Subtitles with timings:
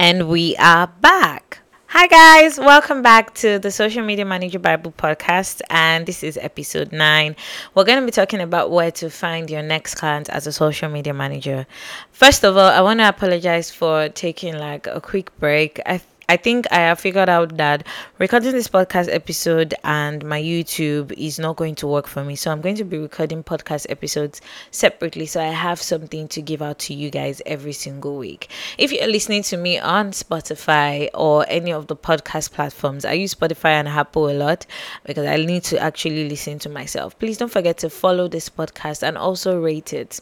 [0.00, 1.58] And we are back.
[1.88, 2.56] Hi, guys.
[2.56, 5.60] Welcome back to the Social Media Manager Bible podcast.
[5.70, 7.34] And this is episode nine.
[7.74, 10.88] We're going to be talking about where to find your next client as a social
[10.88, 11.66] media manager.
[12.12, 15.80] First of all, I want to apologize for taking like a quick break.
[15.84, 16.00] I
[16.30, 17.86] I think I have figured out that
[18.18, 22.36] recording this podcast episode and my YouTube is not going to work for me.
[22.36, 25.24] So I'm going to be recording podcast episodes separately.
[25.24, 28.50] So I have something to give out to you guys every single week.
[28.76, 33.34] If you're listening to me on Spotify or any of the podcast platforms, I use
[33.34, 34.66] Spotify and Apple a lot
[35.06, 37.18] because I need to actually listen to myself.
[37.18, 40.20] Please don't forget to follow this podcast and also rate it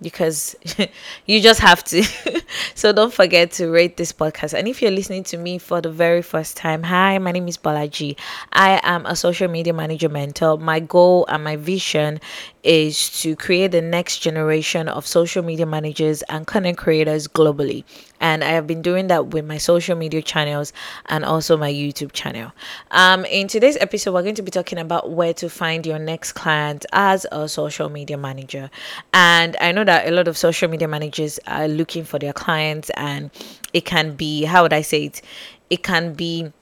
[0.00, 0.54] because
[1.26, 2.02] you just have to.
[2.74, 4.54] so don't forget to rate this podcast.
[4.54, 7.56] And if you're listening to me for the very first time, hi, my name is
[7.56, 8.16] Bolaji.
[8.52, 10.58] I am a social media manager mentor.
[10.58, 12.20] My goal and my vision
[12.66, 17.84] is to create the next generation of social media managers and content creators globally.
[18.20, 20.72] And I have been doing that with my social media channels
[21.06, 22.50] and also my YouTube channel.
[22.90, 26.32] Um, in today's episode, we're going to be talking about where to find your next
[26.32, 28.68] client as a social media manager.
[29.12, 32.90] And I know that a lot of social media managers are looking for their clients,
[32.96, 33.30] and
[33.72, 35.22] it can be, how would I say it?
[35.70, 36.52] It can be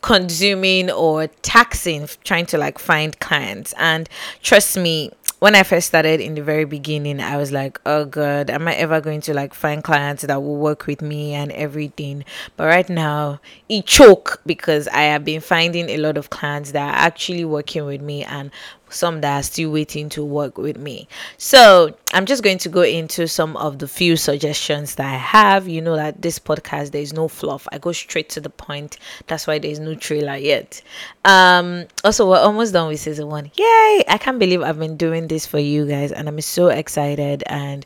[0.00, 4.08] consuming or taxing trying to like find clients and
[4.42, 8.50] trust me when I first started in the very beginning, I was like, oh god,
[8.50, 12.24] am I ever going to like find clients that will work with me and everything?
[12.56, 16.92] But right now, it choke because I have been finding a lot of clients that
[16.92, 18.50] are actually working with me and
[18.90, 21.08] some that are still waiting to work with me.
[21.36, 25.68] So I'm just going to go into some of the few suggestions that I have.
[25.68, 27.68] You know that this podcast there is no fluff.
[27.70, 28.98] I go straight to the point.
[29.26, 30.82] That's why there's no trailer yet.
[31.24, 33.50] Um also we're almost done with season one.
[33.56, 34.04] Yay!
[34.08, 37.84] I can't believe I've been doing this for you guys and I'm so excited and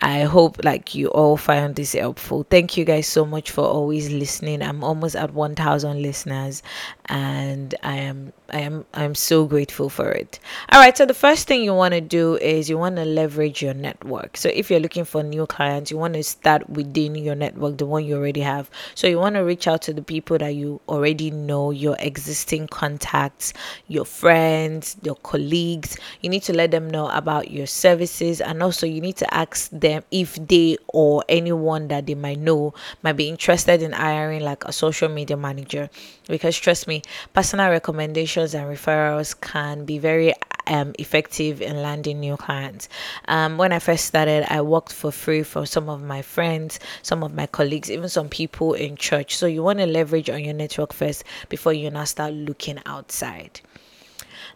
[0.00, 2.46] I hope like you all find this helpful.
[2.48, 4.62] Thank you guys so much for always listening.
[4.62, 6.62] I'm almost at 1000 listeners
[7.06, 10.37] and I am I am I'm so grateful for it.
[10.70, 13.62] All right, so the first thing you want to do is you want to leverage
[13.62, 14.36] your network.
[14.36, 17.86] So if you're looking for new clients, you want to start within your network, the
[17.86, 18.70] one you already have.
[18.94, 22.68] So you want to reach out to the people that you already know, your existing
[22.68, 23.52] contacts,
[23.86, 25.96] your friends, your colleagues.
[26.20, 29.70] You need to let them know about your services and also you need to ask
[29.70, 34.64] them if they or anyone that they might know might be interested in hiring like
[34.64, 35.88] a social media manager
[36.28, 37.02] because trust me,
[37.32, 40.34] personal recommendations and referrals can be very
[40.68, 42.88] um, effective in landing new clients.
[43.26, 47.22] Um, when I first started, I worked for free for some of my friends, some
[47.22, 49.36] of my colleagues, even some people in church.
[49.36, 53.60] So you want to leverage on your network first before you now start looking outside.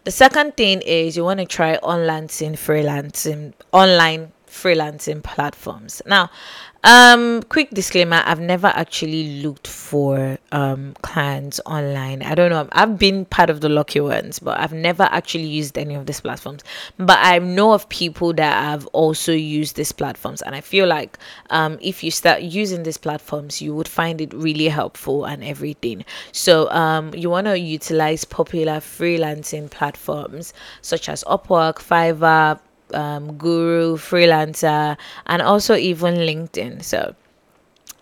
[0.03, 6.01] The second thing is you want to try online freelancing, online freelancing platforms.
[6.05, 6.29] Now,
[6.83, 12.21] um, quick disclaimer: I've never actually looked for um clients online.
[12.21, 12.67] I don't know.
[12.73, 16.19] I've been part of the lucky ones, but I've never actually used any of these
[16.19, 16.61] platforms.
[16.97, 21.17] But I know of people that have also used these platforms, and I feel like
[21.49, 26.03] um if you start using these platforms, you would find it really helpful and everything.
[26.33, 32.59] So um you want to utilize popular freelancing platforms such as Upwork, Fiverr
[32.93, 36.83] um, Guru, Freelancer, and also even LinkedIn.
[36.83, 37.15] So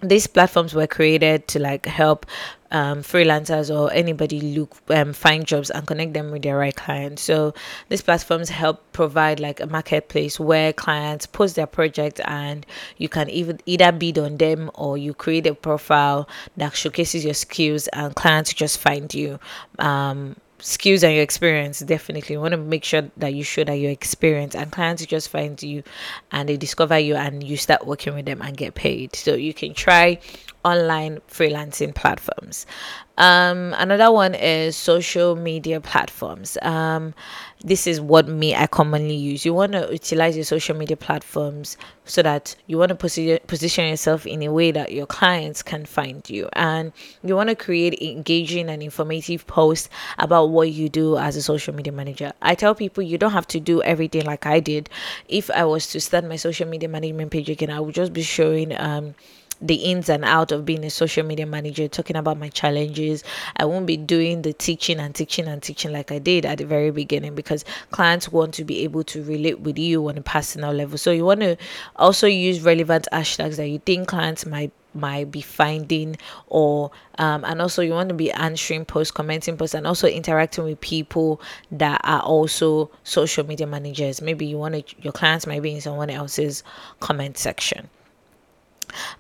[0.02, 2.26] these platforms were created to like help
[2.72, 7.22] um, freelancers or anybody look um, find jobs and connect them with their right clients.
[7.22, 7.54] So
[7.90, 12.66] these platforms help provide like a marketplace where clients post their project and
[12.98, 17.34] you can even either bid on them or you create a profile that showcases your
[17.34, 19.40] skills and clients just find you.
[19.80, 22.34] Um, skills and your experience definitely.
[22.34, 25.62] You want to make sure that you show that your experience and clients just find
[25.62, 25.84] you
[26.32, 29.16] and they discover you and you start working with them and get paid.
[29.16, 30.20] So you can try
[30.64, 32.66] online freelancing platforms
[33.22, 36.58] um, another one is social media platforms.
[36.64, 37.14] Um,
[37.64, 39.46] this is what me I commonly use.
[39.46, 43.88] You want to utilize your social media platforms so that you want to position position
[43.88, 46.92] yourself in a way that your clients can find you, and
[47.24, 49.88] you want to create engaging and informative posts
[50.18, 52.34] about what you do as a social media manager.
[52.42, 54.90] I tell people you don't have to do everything like I did.
[55.30, 58.24] If I was to start my social media management page again, I would just be
[58.24, 59.14] showing um
[59.62, 63.24] the ins and out of being a social media manager, talking about my challenges.
[63.58, 66.66] I won't be doing the teaching and teaching and teaching like I did at the
[66.66, 70.74] very beginning because clients want to be able to relate with you on a personal
[70.74, 70.98] level.
[70.98, 71.58] So you want to
[71.96, 76.18] also use relevant hashtags that you think clients might might be finding
[76.48, 80.66] or um, and also you want to be answering posts commenting posts and also interacting
[80.66, 81.40] with people
[81.72, 85.80] that are also social media managers maybe you want to your clients might be in
[85.80, 86.62] someone else's
[87.00, 87.90] comment section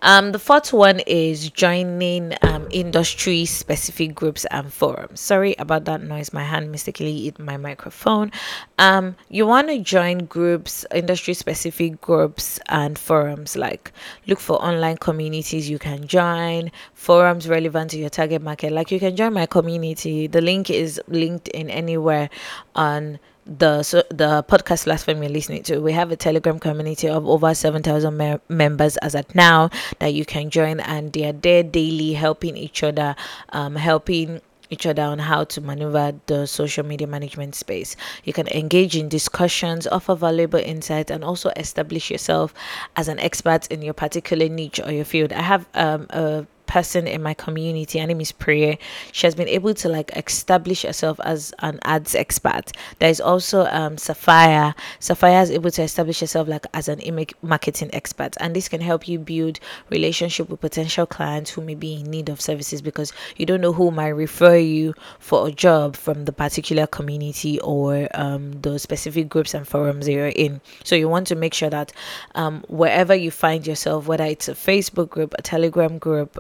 [0.02, 5.20] Um, the fourth one is joining um, industry specific groups and forums.
[5.20, 6.34] Sorry about that noise.
[6.34, 8.32] My hand mistakenly hit my microphone.
[8.78, 13.56] Um, you want to join groups, industry specific groups and forums.
[13.56, 13.92] Like
[14.28, 18.72] look for online communities you can join, forums relevant to your target market.
[18.72, 20.28] Like you can join my community.
[20.28, 22.30] The link is linked in anywhere
[22.76, 23.20] on
[23.60, 27.54] the so the podcast platform you're listening to we have a telegram community of over
[27.54, 29.70] 7000 me- members as at now
[30.00, 33.16] that you can join and they are there daily helping each other
[33.50, 37.96] um, helping each other on how to maneuver the social media management space.
[38.24, 42.54] You can engage in discussions, offer valuable insight, and also establish yourself
[42.96, 45.34] as an expert in your particular niche or your field.
[45.34, 48.00] I have um, a person in my community.
[48.00, 48.78] Her name is Priya.
[49.12, 52.72] She has been able to like establish herself as an ads expert.
[53.00, 54.74] There is also um, Sapphire.
[55.00, 58.80] Sapphire is able to establish herself like as an image marketing expert, and this can
[58.80, 59.60] help you build
[59.90, 63.74] relationship with potential clients who may be in need of services because you don't know
[63.74, 69.28] who might refer you for a job from the particular community or um, the specific
[69.28, 70.62] groups and forums you're in.
[70.86, 71.92] So you want to make sure that
[72.36, 76.38] um, wherever you find yourself, whether it's a Facebook group, a Telegram group,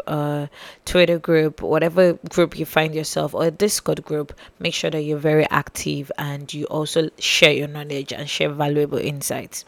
[0.85, 5.17] Twitter group, whatever group you find yourself, or a Discord group, make sure that you're
[5.17, 9.65] very active and you also share your knowledge and share valuable insights.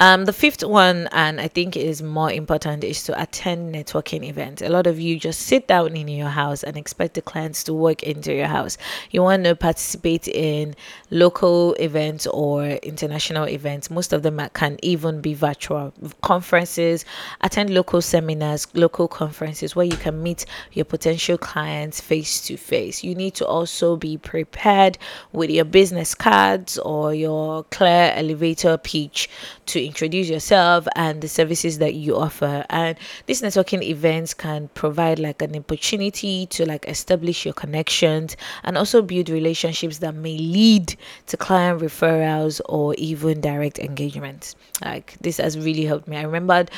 [0.00, 4.62] Um, the fifth one, and I think is more important, is to attend networking events.
[4.62, 7.74] A lot of you just sit down in your house and expect the clients to
[7.74, 8.78] walk into your house.
[9.10, 10.76] You want to participate in
[11.10, 13.90] local events or international events.
[13.90, 15.92] Most of them can even be virtual
[16.22, 17.04] conferences.
[17.40, 23.02] Attend local seminars, local conferences where you can meet your potential clients face to face.
[23.02, 24.96] You need to also be prepared
[25.32, 29.28] with your business cards or your clear elevator pitch
[29.66, 32.64] to introduce yourself and the services that you offer.
[32.70, 32.96] And
[33.26, 39.02] these networking events can provide like an opportunity to like establish your connections and also
[39.02, 40.94] build relationships that may lead
[41.26, 46.16] to client referrals or even direct engagements like this has really helped me.
[46.16, 46.70] I remembered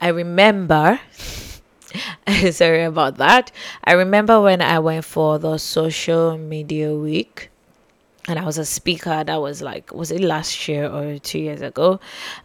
[0.00, 1.00] i remember
[2.52, 3.50] sorry about that.
[3.84, 7.50] I remember when i went for the social media week
[8.28, 11.62] and I was a speaker that was like was it last year or two years
[11.62, 11.98] ago,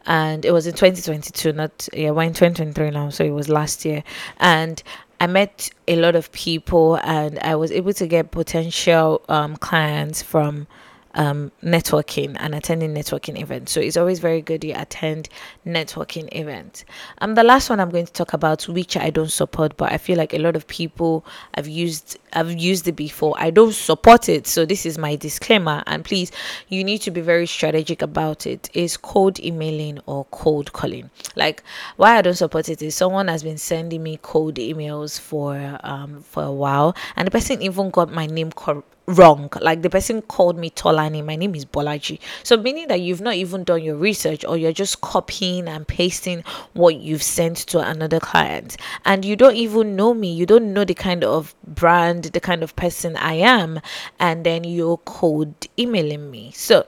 [0.05, 3.85] and it was in 2022, not yeah, we're in 2023 now, so it was last
[3.85, 4.03] year,
[4.37, 4.81] and
[5.19, 10.21] I met a lot of people, and I was able to get potential um, clients
[10.21, 10.67] from
[11.15, 13.71] um, networking and attending networking events.
[13.71, 15.29] So it's always very good you attend
[15.65, 16.85] networking events.
[17.19, 19.97] Um, the last one I'm going to talk about, which I don't support, but I
[19.97, 21.25] feel like a lot of people
[21.55, 23.35] have used I've used it before.
[23.37, 25.83] I don't support it, so this is my disclaimer.
[25.85, 26.31] And please,
[26.67, 28.69] you need to be very strategic about it.
[28.73, 31.11] Is cold emailing or cold calling?
[31.35, 31.63] Like
[31.97, 36.21] why I don't support it is someone has been sending me cold emails for um
[36.23, 39.49] for a while, and the person even got my name cor- wrong.
[39.61, 41.23] Like the person called me Tolani.
[41.23, 42.19] My name is Bolaji.
[42.43, 46.43] So meaning that you've not even done your research or you're just copying and pasting
[46.73, 48.77] what you've sent to another client.
[49.05, 50.33] And you don't even know me.
[50.33, 53.81] You don't know the kind of brand, the kind of person I am.
[54.19, 56.51] And then you're cold emailing me.
[56.51, 56.85] So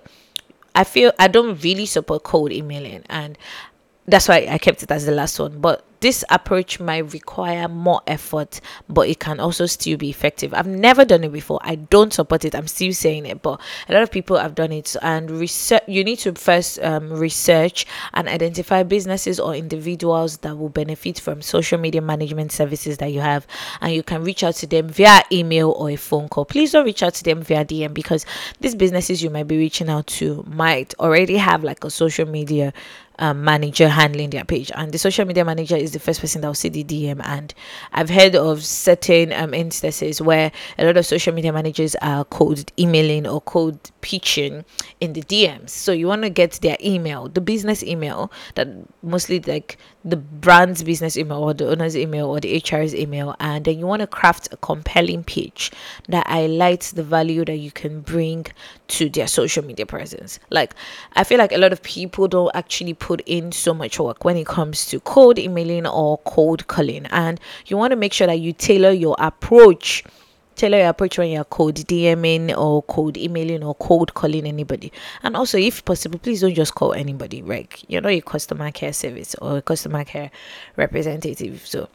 [0.73, 3.37] I feel I don't really support cold emailing and
[4.07, 5.59] that's why I kept it as the last one.
[5.59, 10.53] But this approach might require more effort, but it can also still be effective.
[10.53, 11.59] I've never done it before.
[11.63, 12.53] I don't support it.
[12.53, 13.59] I'm still saying it, but
[13.89, 14.95] a lot of people have done it.
[15.01, 20.69] And research, you need to first um, research and identify businesses or individuals that will
[20.69, 23.47] benefit from social media management services that you have,
[23.81, 26.45] and you can reach out to them via email or a phone call.
[26.45, 28.27] Please don't reach out to them via DM because
[28.59, 32.73] these businesses you might be reaching out to might already have like a social media
[33.19, 34.71] um, manager handling their page.
[34.75, 37.53] And the social media manager is the first person that will see the dm and
[37.93, 42.71] i've heard of certain um, instances where a lot of social media managers are cold
[42.79, 44.65] emailing or cold pitching
[44.99, 48.67] in the dms so you want to get their email the business email that
[49.03, 53.35] mostly like the brand's business email or the owner's email or the hr's email.
[53.39, 55.71] And then you want to craft a compelling pitch
[56.07, 58.45] that highlights the value that you can bring
[58.89, 60.39] to their social media presence.
[60.51, 60.75] Like
[61.13, 64.35] i feel like a lot of people don't actually put in so much work when
[64.35, 68.39] it comes to cold emailing or cold calling and you want to make sure that
[68.39, 70.03] you tailor your approach
[70.55, 74.91] tailor your approach when you're cold DMing or cold emailing or cold calling anybody.
[75.21, 77.69] And also, if possible, please don't just call anybody, right?
[77.87, 80.31] You're not a customer care service or a customer care
[80.77, 81.67] representative.
[81.67, 81.89] So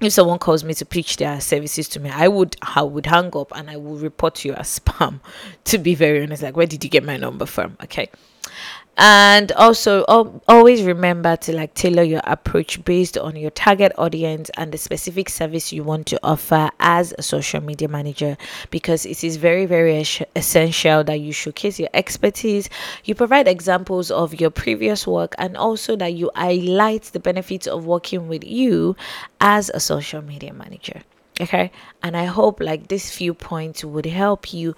[0.00, 3.34] if someone calls me to pitch their services to me, I would I would hang
[3.34, 5.18] up and I would report you as spam.
[5.64, 7.76] To be very honest, like where did you get my number from?
[7.82, 8.08] Okay.
[9.00, 14.50] And also al- always remember to like tailor your approach based on your target audience
[14.56, 18.36] and the specific service you want to offer as a social media manager.
[18.70, 22.68] Because it is very very es- essential that you showcase your expertise
[23.04, 27.86] you provide examples of your previous work and also that you highlight the benefits of
[27.86, 28.96] working with you
[29.40, 31.02] as a social media manager.
[31.40, 31.70] Okay?
[32.02, 34.74] And i hope like these few points would help you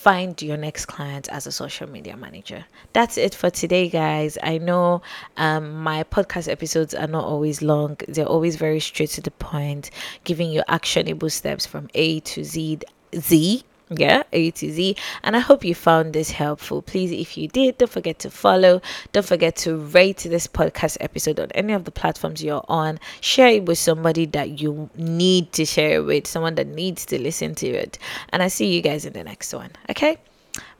[0.00, 2.64] find your next client as a social media manager.
[2.94, 4.38] That's it for today, guys.
[4.42, 5.02] I know
[5.36, 9.90] um, my podcast episodes are not always long, they're always very straight to the point,
[10.24, 12.78] giving you actionable steps from A to Z.
[13.14, 14.96] Z yeah a to z.
[15.22, 16.82] And i hope you found this helpful.
[16.82, 18.80] Please if you did don't forget to follow.
[19.12, 22.98] Don't forget to rate this podcast episode on any of the platforms you're on.
[23.20, 27.20] Share it with somebody that you need to share it with someone that needs to
[27.20, 27.98] listen to it.
[28.30, 29.70] And i see you guys in the next one.
[29.88, 30.18] Okay?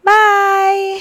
[0.05, 1.01] Bye